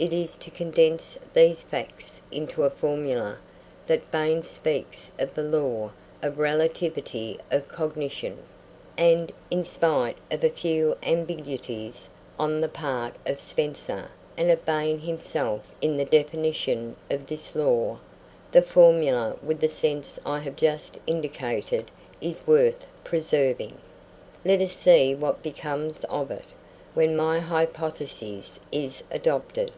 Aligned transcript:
It 0.00 0.12
is 0.12 0.36
to 0.36 0.50
condense 0.52 1.18
these 1.34 1.60
facts 1.62 2.22
into 2.30 2.62
a 2.62 2.70
formula 2.70 3.40
that 3.86 4.08
Bain 4.12 4.44
speaks 4.44 5.10
of 5.18 5.34
the 5.34 5.42
law 5.42 5.90
of 6.22 6.38
relativity 6.38 7.36
of 7.50 7.66
cognition, 7.66 8.38
and, 8.96 9.32
in 9.50 9.64
spite 9.64 10.16
of 10.30 10.44
a 10.44 10.50
few 10.50 10.96
ambiguities 11.02 12.08
on 12.38 12.60
the 12.60 12.68
part 12.68 13.16
of 13.26 13.40
Spencer 13.42 14.08
and 14.36 14.52
of 14.52 14.64
Bain 14.64 15.00
himself 15.00 15.62
in 15.82 15.96
the 15.96 16.04
definition 16.04 16.94
of 17.10 17.26
this 17.26 17.56
law, 17.56 17.98
the 18.52 18.62
formula 18.62 19.34
with 19.42 19.58
the 19.58 19.68
sense 19.68 20.16
I 20.24 20.38
have 20.38 20.54
just 20.54 21.00
indicated 21.08 21.90
is 22.20 22.46
worth 22.46 22.86
preserving. 23.02 23.76
Let 24.44 24.60
us 24.60 24.70
see 24.74 25.16
what 25.16 25.42
becomes 25.42 26.04
of 26.04 26.30
it, 26.30 26.44
when 26.94 27.16
my 27.16 27.40
hypothesis 27.40 28.60
is 28.70 29.02
adopted. 29.10 29.72